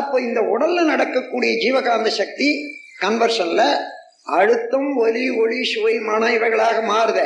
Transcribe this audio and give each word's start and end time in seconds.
அப்போ 0.00 0.16
இந்த 0.20 0.40
உடல்ல 0.54 0.84
நடக்கக்கூடிய 0.92 1.52
ஜீவகாந்த 1.64 2.10
சக்தி 2.20 2.48
கன்வர்ஷன்ல 3.02 3.62
அழுத்தம் 4.38 4.90
ஒலி 5.04 5.24
ஒளி 5.42 5.60
சுவை 5.72 5.94
மன 6.08 6.22
இவைகளாக 6.36 6.78
மாறுத. 6.92 7.20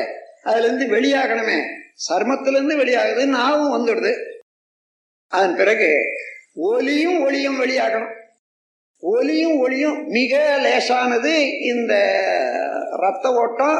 அதுல 0.48 0.66
இருந்து 0.66 0.86
வெளியாகணுமே. 0.95 1.58
சர்மத்திலிருந்து 2.07 2.75
வெளியாகுது 2.82 3.25
நாவும் 3.39 3.75
வந்துடுது. 3.76 4.12
அதன் 5.32 5.57
பிறகு 5.57 5.90
ஒலியும் 6.71 7.18
ஒளியும் 7.26 7.58
வெளியாகணும். 7.62 8.12
ஒலியும் 9.02 9.56
ஒளியும் 9.64 9.98
மிக 10.16 10.34
லேசானது 10.64 11.32
இந்த 11.72 11.95
ரத்த 13.04 13.27
ஓட்டம் 13.43 13.79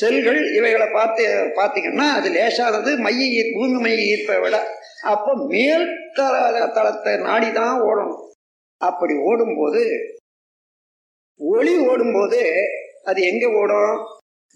செல்கள் 0.00 0.40
இவைகளை 0.58 0.86
பார்த்து 0.92 1.24
பார்த்தீங்கன்னா 1.58 2.06
அது 2.18 2.28
லேசானது 2.36 2.90
மைய 3.06 3.24
ஈர் 3.38 3.54
பூமி 3.56 3.78
மைய 3.86 3.98
ஈர்ப்பை 4.12 4.36
விட 4.44 4.58
அப்போ 5.12 5.32
மேல் 5.50 5.86
தளத்தை 6.76 7.12
நாடிதான் 7.28 7.76
ஓடணும். 7.88 8.22
அப்படி 8.80 9.14
ஓடும்போது 9.30 9.82
ஒளி 11.40 11.74
ஓடும்போது 11.90 12.40
அது 13.08 13.20
எங்க 13.30 13.46
ஓடும்? 13.60 13.94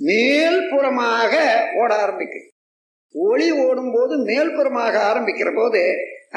மேல்புறமாக 0.00 1.34
ஓட 1.80 1.90
ஆரம்பிக்கும். 2.04 2.46
ஒளி 3.14 3.48
ஓடும்போது 3.66 4.14
மேல்புறமாக 4.28 4.94
ஆரம்பிக்கிற 5.10 5.50
போது 5.56 5.82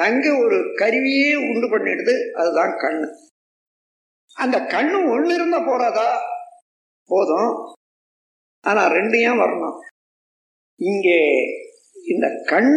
அங்கே 0.05 0.31
ஒரு 0.43 0.57
கருவியே 0.81 1.31
உண்டு 1.49 1.67
பண்ணிடுது 1.73 2.15
அதுதான் 2.39 2.73
கண்ணு. 2.83 3.07
அந்த 4.43 4.57
கண்ணு 4.73 4.97
ஒன்று 5.13 5.33
இருந்தா 5.37 5.59
போறாதா 5.69 6.07
போதும். 7.09 7.51
ஆனா 8.63 8.83
ரெண்டு 8.97 9.17
ஏன் 9.27 9.41
வரணும்? 9.43 9.77
இங்கே 10.89 11.19
இந்த 12.13 12.27
கண் 12.51 12.71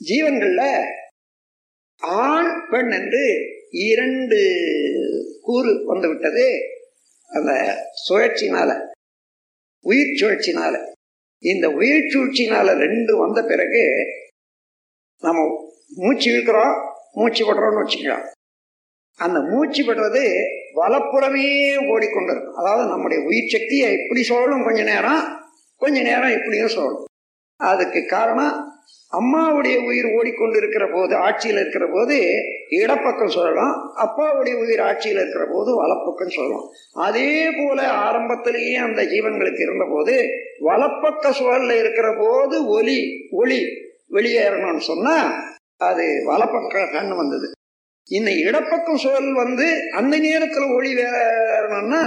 ஜீவன்கள்ல 0.00 0.62
ஆண் 2.24 2.52
பெண் 2.70 2.90
என்று 2.90 3.24
இரண்டு 3.86 4.38
கூறு 5.42 5.72
வந்து 5.86 6.08
விட்டது 6.08 6.46
அந்த 7.30 7.50
சுழற்சினால 8.04 8.70
உயிர் 9.86 10.16
சுழற்சினால 10.20 10.74
இந்த 11.42 11.66
உயிர் 11.70 12.10
சுழற்சினால 12.12 12.74
ரெண்டு 12.76 13.12
வந்த 13.16 13.40
பிறகு 13.42 13.82
நம்ம 15.22 15.38
மூச்சு 15.96 16.26
இழுக்கிறோம் 16.30 16.74
மூச்சு 17.12 17.42
விடுறோம்னு 17.44 17.82
வச்சுக்கலாம் 17.82 18.26
அந்த 19.20 19.38
மூச்சு 19.40 19.82
விடுறது 19.84 20.24
வலப்புறமே 20.74 21.46
ஓடிக்கொண்டிருக்கும். 21.92 22.54
அதாவது 22.54 22.84
நம்முடைய 22.88 23.18
உயிர் 23.24 23.48
சக்தியை 23.48 23.88
எப்படி 23.92 24.20
சொல்லணும் 24.28 24.64
கொஞ்ச 24.64 24.82
நேரம் 24.82 25.24
கொஞ்ச 25.82 25.96
நேரம் 26.02 26.30
இப்படியும் 26.30 26.74
சொல்லணும் 26.76 27.06
அதுக்கு 27.70 28.00
காரணம் 28.06 28.56
அம்மாவுடைய 29.18 29.76
உயிர் 29.88 30.08
ஓடிக்கொண்டு 30.16 30.56
இருக்கிற 30.56 30.84
போது 30.92 31.12
ஆட்சியில் 31.16 31.60
இருக்கிற 31.60 31.86
போது 31.92 32.16
இடப்பக்கம் 32.78 33.32
சொல்லலாம். 33.36 33.74
அப்பாவுடைய 34.04 34.54
உயிர் 34.62 34.82
ஆட்சியில் 34.88 35.20
இருக்கிற 35.22 35.44
போது 35.52 35.70
வலப்பக்கம் 35.80 36.34
சொல்லலாம். 36.36 36.66
அதே 37.06 37.32
போல 37.58 37.78
ஆரம்பத்திலேயே 38.06 38.76
அந்த 38.76 39.02
ஜீவன்களுக்கு 39.12 39.62
இருந்த 39.66 39.86
போது 39.90 40.14
வலப்பக்க 40.68 41.32
சுழல்ல 41.38 41.78
இருக்கிற 41.78 42.08
போது 42.18 42.58
ஒலி 42.76 42.98
ஒளி 43.30 43.60
வெளியேறணும்னு 44.16 44.84
சொன்னா 44.90 45.16
அது 45.88 46.06
வலப்பக்க 46.30 46.84
கண்ணு 46.96 47.16
வந்தது. 47.16 47.48
இந்த 48.06 48.30
இடப்பக்கம் 48.46 49.02
சுழல் 49.04 49.32
வந்து 49.34 49.66
அந்த 49.98 50.14
நேரத்தில் 50.18 50.74
ஒளி 50.76 50.90
வேறணும்னா 50.94 52.00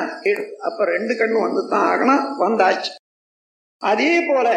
அப்ப 0.67 0.85
ரெண்டு 0.85 1.13
கண்ணு 1.13 1.47
வந்து 1.47 1.61
தான் 1.69 1.87
ஆகணும் 1.91 2.25
வந்தாச்சு. 2.43 2.91
அதே 3.81 4.13
போல 4.27 4.49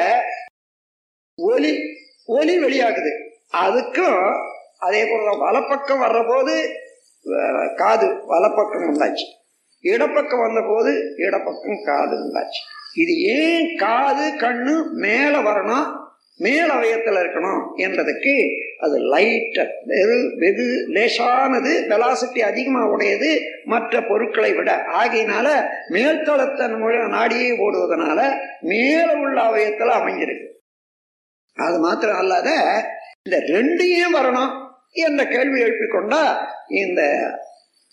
ஒலி 1.39 1.73
ஒலி 2.27 2.55
வெளியாகுது. 2.59 3.11
அதுக்கும் 3.62 4.20
அதே 4.79 5.02
போல 5.11 5.36
வலப்பக்கம் 5.39 6.02
வர்ற 6.02 6.20
போது 6.29 6.55
காது 7.77 8.07
வலப்பக்கம் 8.27 8.86
வந்தாச்சு. 8.86 9.27
இடப்பக்கம் 9.80 10.41
வந்த 10.41 10.63
போது 10.69 10.92
இடப்பக்கம் 11.17 11.79
காது 11.85 12.14
வந்தாச்சு. 12.17 12.61
இது 12.95 13.14
ஏன் 13.20 13.77
காது 13.77 14.27
கண்ணு 14.36 14.75
மேல 15.05 15.35
வரணும் 15.39 15.86
மேல் 16.39 16.70
அவயத்தில் 16.70 17.20
இருக்கணும் 17.20 17.61
என்றதுக்கு 17.77 18.35
அது 18.85 18.96
லைட்டர் 19.13 19.70
வெகு 19.85 20.19
வெகு 20.36 20.67
லேசானது 20.96 21.73
வெலாசிட்டி 21.89 22.41
அதிகமாக 22.51 22.91
உடையது 22.91 23.41
மற்ற 23.64 24.02
பொருட்களை 24.08 24.52
விட. 24.52 24.73
ஆகையினால 25.01 25.48
மேல்தளத்தன் 25.91 26.79
மூலம் 26.79 27.13
நாடியே 27.13 27.48
ஓடுவதனால 27.67 28.20
மேல 28.61 29.08
உள்ள 29.13 29.41
அவயத்தில் 29.42 29.96
அமைஞ்சிருக்கு. 30.01 30.55
அது 31.64 31.77
மாத்திரம் 31.78 32.20
அல்லாத 32.22 32.50
இந்த 33.27 33.36
ரெண்டையும் 33.55 34.17
வரணும் 34.18 34.52
என்ற 35.06 35.22
கேள்வி 35.27 35.58
எழுப்பி 35.61 35.86
கொண்டா 35.86 36.22
இந்த 36.83 37.02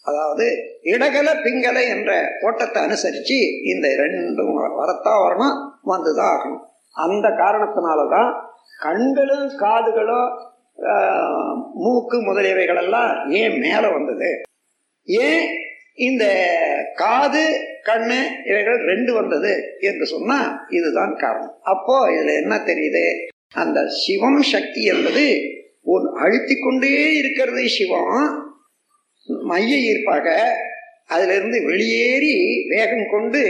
அதாவது 0.05 0.45
இடகல 0.93 1.29
பிங்கல 1.43 1.77
என்ற 1.87 2.11
ஓட்டத்தை 2.41 2.79
அனுசரித்து 2.83 3.37
இந்த 3.73 3.87
ரெண்டும் 4.01 4.55
வரத்தான் 4.79 5.21
வரணும் 5.25 5.55
வந்துதான் 5.91 6.31
ஆகணும். 6.35 6.63
அந்த 7.05 7.27
காரணத்தினாலதான் 7.41 8.31
கண்களும் 8.79 9.47
காதுகளும் 9.61 10.29
மூக்கு 11.83 12.17
முதலியவைகள் 12.29 12.81
எல்லாம் 12.83 13.11
ஏன் 13.41 13.55
மேல 13.65 13.83
வந்தது? 13.89 14.31
ஏன் 15.07 15.45
இந்த 16.07 16.25
காது 16.95 17.43
கண்ணு 17.87 18.19
இவைகள் 18.49 18.79
ரெண்டு 18.91 19.13
வந்தது 19.13 19.53
என்று 19.79 20.05
சொன்னா 20.05 20.39
இதுதான் 20.69 21.13
காரணம். 21.23 21.55
அப்போ 21.73 21.95
இதுல 22.13 22.35
என்ன 22.43 22.55
தெரியுது? 22.69 23.05
அந்த 23.61 23.79
சிவம் 24.03 24.41
சக்தி 24.53 24.83
என்பது 24.83 25.25
ஒரு 25.93 26.05
அழுத்தி 26.23 26.55
கொண்டே 26.59 26.93
இருக்கிறது 27.15 27.63
சிவம். 27.77 28.13
மைய 29.49 29.71
ஈர்ப்பாக 29.89 30.27
அதிலிருந்து 31.13 31.57
வெளியேறி 31.69 32.33
வேகம் 32.71 33.07
கொண்டு 33.11 33.41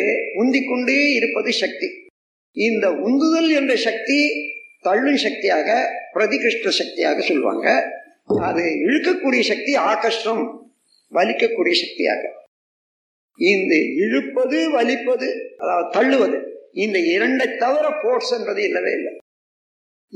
உந்திக்கொண்டே 0.41 0.99
இருப்பது 1.19 1.51
சக்தி. 1.53 1.89
இந்த 2.57 2.85
உந்துதல் 3.07 3.49
என்ற 3.59 3.73
சக்தி 3.87 4.19
தள்ளும் 4.81 5.21
சக்தியாக 5.25 5.69
பிரதிகிருஷ்ட 6.15 6.73
சக்தியாக 6.81 7.21
சொல்லுவாங்க 7.21 7.67
அது 8.49 8.63
இழுக்கக்கூடிய 8.87 9.41
சக்தி 9.51 9.73
ஆகஷ்டம் 9.91 10.43
வலிக்கக்கூடிய 11.11 11.75
சக்தியாக. 11.83 12.23
இந்த 13.39 13.73
இழுப்பது 14.03 14.59
வலிப்பது 14.71 15.27
அதாவது 15.57 15.87
தள்ளுவது 15.97 16.37
இந்த 16.85 16.97
இரண்டை 17.15 17.47
தவிர 17.57 17.85
போர்ஸ் 18.03 18.33
என்றது 18.37 18.61
இல்லவே 18.63 18.91
இல்லை. 18.91 19.13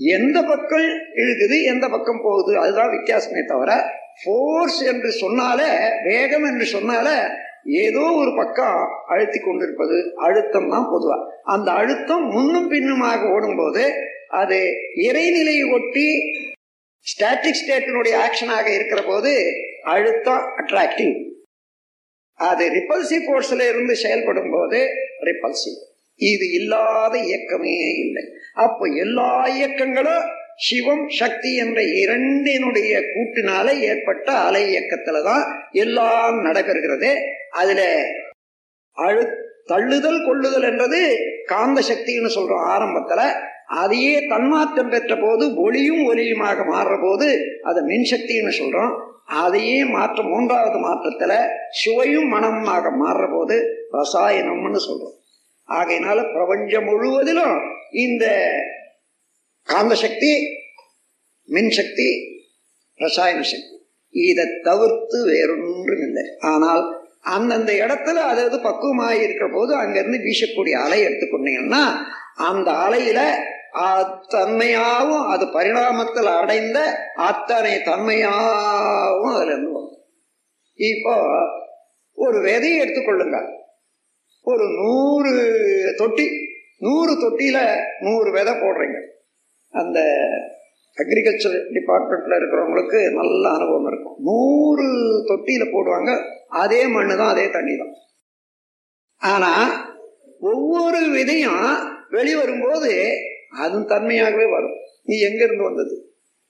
எந்த 0.08 0.38
பக்கம் 0.44 0.88
இழுக்குது 1.20 1.58
எந்த 1.66 1.86
பக்கம் 1.90 2.24
போகுது 2.24 2.54
அதுதான் 2.58 2.94
வித்தியாசமே 2.94 3.44
தவிர 3.46 3.72
ஃபோர்ஸ் 4.20 4.80
என்று 4.84 5.10
சொன்னாலே 5.20 5.70
வேகம் 6.04 6.46
என்று 6.46 6.66
சொன்னாலே 6.68 7.18
ஏதோ 7.78 8.04
ஒரு 8.18 8.32
பக்கம் 8.36 8.82
அழுத்தி 9.06 9.40
கொண்டிருப்பது 9.40 9.98
அழுத்தம் 10.20 10.70
தான் 10.70 10.90
பொதுவாக 10.90 11.26
அந்த 11.46 11.70
அழுத்தம் 11.74 12.26
முன்னும் 12.28 12.70
பின்னுமாக 12.70 13.22
ஓடும்போது 13.30 13.84
அது 14.34 14.60
இறைநிலையை 15.04 15.66
ஒட்டி 15.72 16.08
ஸ்டாட்டிக் 17.06 17.60
ஸ்டேட்டினுடைய 17.60 18.16
ஆக்ஷனாக 18.24 18.68
இருக்கிற 18.76 19.02
போது 19.04 19.34
அழுத்தம் 19.88 20.46
அட்ராக்டிவ் 20.58 21.16
அது 22.40 22.64
ரிப்பல்சிவ் 22.74 23.24
ஃபோர்ஸில் 23.26 23.66
இருந்து 23.68 23.94
செயல்படும் 23.96 24.52
போது 24.52 24.80
ரிப்பல்சிவ் 25.28 25.78
இது 26.20 26.46
இல்லாத 26.52 27.18
இயக்கமே 27.18 27.78
இல்லை. 28.04 28.24
அப்போ 28.54 28.86
எல்லா 28.86 29.48
இயக்கங்களும் 29.48 30.24
சிவம் 30.68 31.10
சக்தி 31.10 31.56
என்ற 31.56 31.84
இரண்டினுடைய 31.84 33.00
கூட்டினால 33.14 33.68
ஏற்பட்ட 33.80 34.32
அலை 34.32 34.64
இயக்கத்துல 34.74 35.24
தான் 35.24 35.44
எல்லாம் 35.72 36.38
நடைபெறுகிறது. 36.46 37.12
அதுல 37.52 37.82
அழு 38.94 39.24
தள்ளுதல் 39.66 40.26
கொள்ளுதல் 40.26 40.64
என்றது 40.64 41.00
காந்த 41.46 41.82
சக்தின்னு 41.82 42.30
சொல்றோம் 42.36 42.66
ஆரம்பத்துல. 42.76 43.22
அதையே 43.66 44.28
தன்மாற்றம் 44.28 44.90
பெற்ற 44.90 45.16
போது 45.16 45.56
ஒளியும் 45.56 46.04
ஒலியுமாக 46.12 46.66
மாறுற 46.74 46.96
போது 47.02 47.28
அதை 47.62 47.84
மின்சக்தின்னு 47.84 48.54
சொல்றோம். 48.60 48.94
அதையே 49.26 49.84
மாற்ற 49.84 50.24
மூன்றாவது 50.24 50.80
மாற்றத்துல 50.80 51.34
சுவையும் 51.70 52.28
மனமாக 52.28 52.92
மாறுற 53.04 53.26
போது 53.32 53.58
ரசாயனம்னு 53.92 54.82
சொல்றோம். 54.88 55.16
ஆகையினால 55.70 56.20
பிரபஞ்சம் 56.34 56.88
முழுவதிலும் 56.90 57.58
இந்த 58.06 58.26
காந்த 59.68 59.94
சக்தி 60.04 60.32
மின்சக்தி 61.50 62.10
ரசாயன 63.00 63.42
சக்தி. 63.42 63.76
இதை 64.14 64.46
தவிர்த்து 64.68 65.18
வேறொன்றும் 65.32 66.02
இல்லை. 66.08 66.24
ஆனால் 66.52 66.84
அந்தந்த 67.36 67.72
இடத்துல 67.74 68.18
அதாவது 68.32 68.58
பக்குவமாக 68.62 69.20
இருக்கிற 69.24 69.48
போது 69.54 69.72
அங்கிருந்து 69.76 70.20
வீசக்கூடிய 70.28 70.76
அலை 70.86 71.00
எடுத்துக்கொண்டீங்கன்னா 71.08 71.84
அந்த 72.50 72.70
அலையில 72.86 73.20
தன்மையாகவும் 74.34 75.26
அது 75.34 75.46
பரிணாமத்தில் 75.58 76.30
அடைந்த 76.42 76.80
அத்தனை 77.30 77.74
தன்மையாகவும் 77.90 79.36
அதுல 79.36 79.52
இருந்து 79.52 79.72
வரும். 79.74 79.94
இப்போ 80.80 81.16
ஒரு 82.18 82.38
விதையை 82.48 82.78
எடுத்துக்கொள்ளுங்க 82.84 83.40
ஒரு 84.52 84.66
நூறு 84.80 85.32
தொட்டி 86.02 86.26
நூறு 86.86 87.14
தொட்டியில் 87.24 87.64
நூறு 88.06 88.30
விதை 88.36 88.54
போடுறீங்க. 88.64 88.98
அந்த 89.74 90.00
அக்ரிகல்ச்சர் 90.98 91.58
டிபார்ட்மெண்ட்டில் 91.76 92.38
இருக்கிறவங்களுக்கு 92.40 93.00
நல்ல 93.20 93.44
அனுபவம் 93.58 93.88
இருக்கும். 93.92 94.18
நூறு 94.28 94.88
தொட்டியில் 95.30 95.74
போடுவாங்க 95.74 96.12
அதே 96.64 96.82
மண்ணு 96.96 97.14
தான் 97.22 97.34
அதே 97.36 97.46
தண்ணி 97.58 97.74
தான் 97.82 97.94
ஆனால் 99.22 99.72
ஒவ்வொரு 100.52 101.00
விதையும் 101.18 101.64
வெளிவரும்போது 102.16 102.92
அது 103.64 103.78
தன்மையாகவே 103.94 104.48
வரும். 104.56 104.78
நீ 105.10 105.16
எங்கேருந்து 105.28 105.70
வந்தது? 105.70 105.96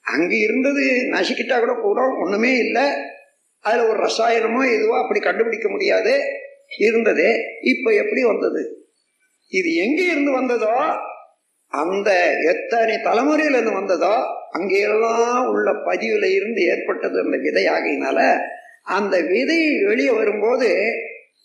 அங்கே 0.04 0.36
இருந்தது 0.46 0.84
நசுக்கிட்டா 1.14 1.56
கூட 1.62 1.72
கூட 1.86 2.00
ஒன்றுமே 2.24 2.52
இல்லை. 2.64 2.86
அதில் 3.64 3.88
ஒரு 3.90 3.98
ரசாயனமோ 4.08 4.60
எதுவோ 4.76 4.94
அப்படி 5.02 5.20
கண்டுபிடிக்க 5.20 5.68
முடியாது. 5.68 6.12
இருந்தது 6.70 7.26
இப்ப 7.62 7.92
எப்படி 7.94 8.22
வந்தது? 8.22 8.62
இது 9.52 9.68
எங்க 9.84 10.00
இருந்து 10.02 10.32
வந்ததோ 10.32 10.74
அந்த 11.72 12.10
எத்தனை 12.52 12.94
தலைமுறையில 12.98 13.56
இருந்து 13.56 13.72
வந்ததோ 13.72 14.14
அங்கெல்லாம் 14.52 15.46
உள்ள 15.50 15.72
பதிவுல 15.86 16.26
இருந்து 16.34 16.60
ஏற்பட்டது 16.64 17.18
அந்த 17.24 17.38
விதை 17.38 17.64
ஆகையினால 17.66 18.20
அந்த 18.86 19.16
விதை 19.30 19.58
வெளியே 19.82 20.10
வரும்போது 20.10 20.68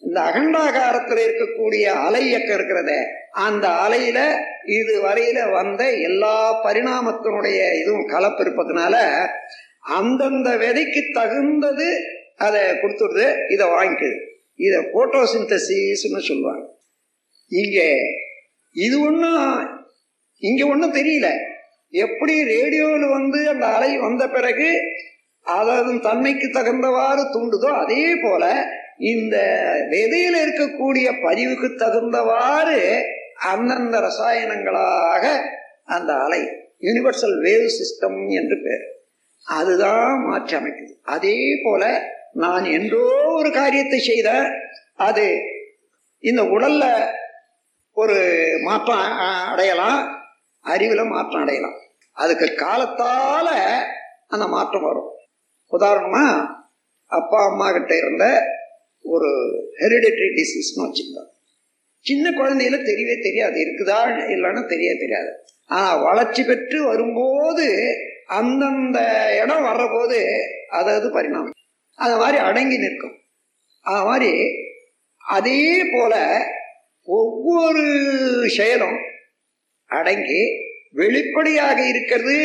இந்த 0.02 0.20
அகண்டாகாரத்தில் 0.22 1.22
இருக்கக்கூடிய 1.26 1.86
அலை 2.06 2.24
இயக்கம் 2.30 2.56
இருக்கிறத 2.58 2.94
அந்த 3.38 3.68
அலையில 3.86 4.20
இது 4.70 4.94
வரையில 5.02 5.40
வந்த 5.52 5.84
எல்லா 6.02 6.36
பரிணாமத்தினுடைய 6.66 7.60
இதுவும் 7.74 8.06
கலப்பு 8.06 8.44
இருப்பதுனால 8.44 8.96
அந்தந்த 9.98 10.50
விதைக்கு 10.58 11.02
தகுந்தது 11.14 11.90
அதை 12.38 12.62
கொடுத்துடுது 12.74 13.26
இதை 13.50 13.66
வாங்கிக்குது. 13.68 14.18
இதை 14.66 14.80
போட்டோசிந்தசிஸ்னு 14.94 16.22
சொல்லுவாங்க. 16.30 16.66
இங்கே 17.52 17.88
இது 18.76 18.96
ஒன்றும் 19.08 19.42
இங்கே 20.44 20.66
ஒன்றும் 20.74 20.96
தெரியல. 21.00 21.28
எப்படி 21.94 22.36
ரேடியோவில் 22.54 23.08
வந்து 23.18 23.40
அந்த 23.50 23.66
அலை 23.76 23.92
வந்த 23.98 24.24
பிறகு 24.36 24.70
அதன் 25.46 26.00
தன்மைக்கு 26.00 26.48
தகுந்தவாறு 26.50 27.24
தூண்டுதோ 27.34 27.70
அதே 27.84 28.06
போல 28.24 28.44
இந்த 29.12 29.36
விதையில் 29.92 30.38
இருக்கக்கூடிய 30.44 31.08
பதிவுக்கு 31.26 31.68
தகுந்தவாறு 31.84 32.80
அந்தந்த 33.52 33.96
ரசாயனங்களாக 34.08 35.24
அந்த 35.96 36.12
அலை 36.26 36.42
யூனிவர்சல் 36.88 37.36
வேவ் 37.46 37.68
சிஸ்டம் 37.78 38.20
என்று 38.40 38.58
பேர். 38.66 38.84
அதுதான் 39.46 40.12
மாற்றி 40.28 40.54
அமைக்குது. 40.58 40.94
அதே 41.16 41.38
போல 41.66 41.84
நான் 42.36 42.66
என்றோ 42.78 43.06
ஒரு 43.40 43.50
காரியத்தை 43.52 44.00
செய்த 44.00 44.30
அது 45.08 45.26
இந்த 46.24 46.42
உடல்ல 46.56 46.84
ஒரு 47.98 48.18
மாற்றம் 48.62 49.04
அடையலாம் 49.52 50.00
அறிவில் 50.66 51.12
மாற்றம் 51.14 51.44
அடையலாம். 51.44 51.78
அதுக்கு 52.18 52.48
காலத்தால 52.56 53.48
அந்த 54.28 54.46
மாற்றம் 54.48 54.82
வரும். 54.82 55.10
உதாரணமா 55.72 56.24
அப்பா 57.12 57.40
அம்மா 57.50 57.68
கிட்ட 57.72 57.94
இருந்த 57.98 58.26
ஒரு 59.06 59.30
ஹெரிடிட்டரி 59.82 60.30
டிசீஸ்னு 60.40 60.86
வச்சுருந்தோம் 60.86 61.30
சின்ன 62.06 62.26
குழந்தையில 62.32 62.78
தெரியவே 62.90 63.16
தெரியாது. 63.22 63.58
இருக்குதா 63.66 64.00
இல்லைன்னா 64.36 64.64
தெரிய 64.66 64.90
தெரியாது. 64.96 65.30
ஆனால் 65.70 66.02
வளர்ச்சி 66.02 66.42
பெற்று 66.44 66.80
வரும்போது 66.84 67.68
அந்தந்த 68.28 69.00
இடம் 69.44 69.66
வர்றபோது 69.66 70.20
அதாவது 70.70 71.08
பரிணாமம். 71.12 71.58
அது 71.96 72.18
மாதிரி 72.18 72.38
அடங்கி 72.38 72.78
நிற்கும். 72.78 73.16
அது 73.82 74.04
மாதிரி 74.04 74.32
அதே 75.22 75.84
போல 75.94 76.14
ஒவ்வொரு 77.08 77.84
செயலும் 78.48 78.98
அடங்கி 79.86 80.42
வெளிப்படையாக 80.92 81.88
இருக்கிறது 81.88 82.36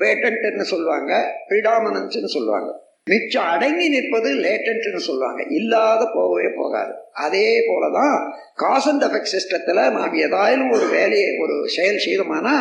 பேட்டன்ட்னு 0.00 0.60
சொல்லுவாங்க 0.60 1.12
ப்ரிடாமனன்ஸ்னு 1.48 2.24
சொல்லுவாங்க. 2.24 2.86
மிச்சம் 3.04 3.44
அடங்கி 3.44 3.88
நிற்பது 3.88 4.34
லேட்டன்ட்னு 4.34 4.96
சொல்லுவாங்க. 4.96 5.42
இல்லாத 5.48 6.10
போகவே 6.14 6.48
போகாது. 6.56 6.92
அதே 7.12 7.58
போலதான் 7.68 8.32
காஸ் 8.54 8.88
அண்ட் 8.88 9.02
எஃபெக்ட் 9.02 9.34
சிஸ்டத்தில் 9.34 9.92
நாம் 9.96 10.14
ஏதாயாலும் 10.14 10.72
ஒரு 10.72 10.86
வேலையை 10.86 11.38
ஒரு 11.38 11.68
செயல் 11.68 12.04
செய்தோம்னா 12.06 12.56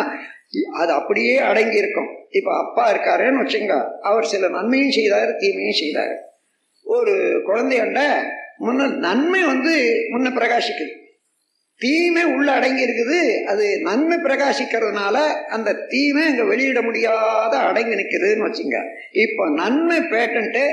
அது 0.82 0.92
அப்படியே 0.92 1.38
அடங்கி 1.38 1.78
இருக்கும். 1.78 2.10
இப்போ 2.30 2.58
அப்பா 2.58 2.92
இருக்காருன்னு 2.92 3.44
வச்சுங்க 3.44 3.98
அவர் 4.02 4.26
சில 4.26 4.48
நன்மையும் 4.48 4.92
செய்தார் 4.92 5.36
தீமையும் 5.38 5.80
செய்தார். 5.84 6.14
ஒரு 6.88 7.14
குழந்தையண்ட 7.48 8.00
முன்ன 8.60 8.98
நன்மை 8.98 9.42
வந்து 9.44 9.74
முன்ன 10.12 10.28
பிரகாசிக்குது. 10.38 10.94
தீமை 11.82 12.24
உள்ள 12.24 12.52
அடங்கி 12.52 12.84
இருக்குது. 12.86 13.20
அது 13.44 13.66
நன்மை 13.82 14.18
பிரகாசிக்கிறதுனால 14.18 15.18
அந்த 15.50 15.76
தீமை 15.90 16.24
இங்க 16.30 16.44
வெளியிட 16.44 16.82
முடியாத 16.82 17.54
அடங்கி 17.58 17.96
நிற்கிறதுன்னு 17.96 18.48
வச்சுங்க. 18.48 18.80
இப்போ 19.12 19.50
நன்மை 19.50 19.98
பேட்டன்ட்டு 19.98 20.64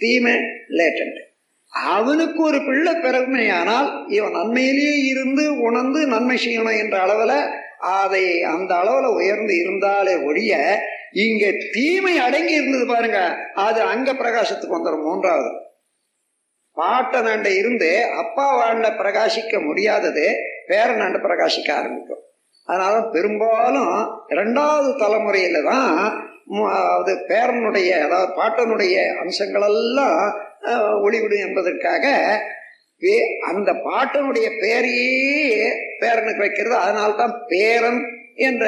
தீமை 0.00 0.34
லேட்டன்ட். 0.78 1.20
அவனுக்கு 1.68 2.42
ஒரு 2.42 2.58
பிள்ளை 2.64 2.92
பிறமையானால் 2.94 3.88
இவன் 4.08 4.34
நன்மையிலேயே 4.34 4.96
இருந்து 5.04 5.60
உணர்ந்து 5.60 6.06
நன்மை 6.06 6.36
செய்யணும் 6.46 6.78
என்ற 6.78 6.96
அளவில் 7.00 7.38
அதை 7.78 8.42
அந்த 8.42 8.74
அளவில் 8.74 9.16
உயர்ந்து 9.20 9.54
இருந்தாலே 9.56 10.16
ஒழிய 10.16 10.52
இங்க 11.22 11.44
தீமை 11.74 12.14
அடங்கி 12.26 12.54
இருந்தது 12.60 12.86
பாருங்க. 12.92 13.18
அது 13.66 13.80
அங்க 13.92 14.08
பிரகாசத்துக்கு 14.20 14.76
வந்துடும் 14.76 15.06
மூன்றாவது 15.08 15.50
பாட்டனாண்ட 16.76 17.48
இருந்து 17.58 17.90
அப்பா 18.22 18.46
வாழ்ல 18.60 18.86
பிரகாசிக்க 19.00 19.58
முடியாதது 19.66 20.24
பேரனாண்ட 20.70 21.18
பிரகாசிக்க 21.26 21.68
ஆரம்பிக்கும். 21.80 22.22
அதனால 22.68 22.94
பெரும்பாலும் 23.14 23.92
இரண்டாவது 24.34 24.90
தலைமுறையில 25.02 25.58
தான் 25.70 25.90
அது 27.00 27.12
பேரனுடைய 27.28 27.90
அதாவது 28.06 28.32
பாட்டனுடைய 28.40 28.96
அம்சங்கள் 29.22 29.66
எல்லாம் 29.68 30.18
ஒளிவிடும் 31.06 31.44
என்பதற்காக 31.46 32.04
அந்த 33.50 33.70
பாட்டனுடைய 33.86 34.48
பேரையே 34.62 35.70
பேரனுக்கு 36.02 36.44
வைக்கிறது. 36.44 36.76
அதனால்தான் 36.84 37.34
பேரன் 37.52 38.02
என்ற 38.48 38.66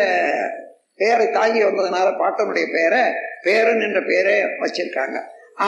பேரை 1.01 1.27
தாங்கி 1.31 1.63
வந்ததுனால 1.63 2.09
பாட்டனுடைய 2.21 2.67
பேரை 2.77 3.03
பேரன் 3.43 3.81
என்ற 3.81 4.01
பேரை 4.03 4.37
வச்சிருக்காங்க. 4.63 5.19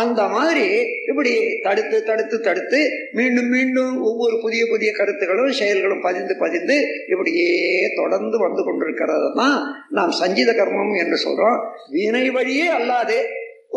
அந்த 0.01 0.23
மாதிரி 0.29 0.65
இப்படி 1.07 1.31
தடுத்து 1.63 1.99
தடுத்து 2.05 2.37
தடுத்து 2.41 2.81
மீண்டும் 3.13 3.49
மீண்டும் 3.49 3.95
ஒவ்வொரு 4.03 4.35
புதிய 4.43 4.63
புதிய 4.71 4.91
கருத்துகளும் 4.93 5.59
செயல்களும் 5.61 6.03
பதிந்து 6.03 6.35
பதிந்து 6.39 6.77
இப்படியே 7.07 7.47
தொடர்ந்து 7.97 8.39
வந்து 8.39 8.65
கொண்டிருக்கிறது 8.65 9.29
தான் 9.35 9.59
நாம் 9.91 10.11
சஞ்சித 10.11 10.53
கர்மம் 10.53 10.93
என்று 10.97 11.19
சொல்றோம். 11.27 11.59
வினை 11.91 12.31
வழியே 12.31 12.67
அல்லாது 12.79 13.19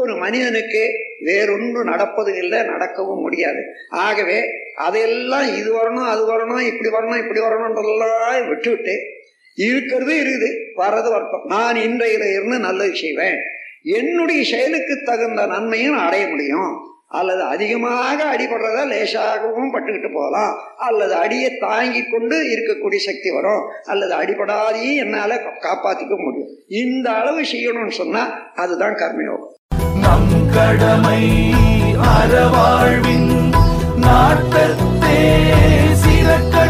ஒரு 0.01 0.13
மனிதனுக்கு 0.15 0.83
வேறொன்று 1.25 1.81
நடப்பது 1.83 2.31
இல்லை 2.37 2.59
நடக்கவும் 2.63 3.23
முடியாது. 3.25 3.61
ஆகவே 3.89 4.37
அதையெல்லாம் 4.75 5.47
இது 5.55 5.71
வரணும் 5.79 6.11
அது 6.13 6.21
வரணும் 6.33 6.61
இப்படி 6.69 6.89
வரணும் 6.97 7.21
இப்படி 7.23 7.39
வரணும்ன்றதெல்லாம் 7.39 8.47
விட்டுவிட்டு 8.47 8.95
இருக்கிறது 9.55 10.13
இருக்குது. 10.13 10.79
வர்றது 10.81 11.09
வர்த்தம். 11.09 11.45
நான் 11.45 11.75
இன்றையில 11.75 12.31
இருந்து 12.31 12.59
நல்லது 12.59 12.95
செய்வேன். 12.95 13.37
என்னுடைய 13.83 14.43
செயலுக்கு 14.43 15.01
தகுந்த 15.05 15.45
நன்மையும் 15.45 15.97
அடைய 15.97 16.27
முடியும். 16.27 16.89
அல்லது 17.07 17.41
அதிகமாக 17.41 18.35
அடிபடுறத 18.35 18.87
லேசாகவும் 18.87 19.73
பட்டுக்கிட்டு 19.73 20.13
போகலாம். 20.13 20.57
அல்லது 20.77 21.13
அடியை 21.13 21.57
தாங்கி 21.57 22.03
கொண்டு 22.03 22.43
இருக்கக்கூடிய 22.43 22.95
சக்தி 22.95 23.29
வரும். 23.29 23.61
அல்லது 23.83 24.15
அடிபடாதையும் 24.15 24.95
என்னால 24.95 25.35
காப்பாத்திக்க 25.35 26.17
முடியும். 26.17 26.47
இந்த 26.67 27.11
அளவு 27.11 27.41
செய்யணும்னு 27.41 27.91
சொன்னா 27.91 28.51
அதுதான் 28.55 28.93
கர்மயோகம். 28.93 29.59
நம் 30.01 30.49
கடமை 30.53 31.53
அறவாழ்வின் 31.97 33.29
நாட்டத்தே 34.01 35.43
சிறக்க 35.93 36.67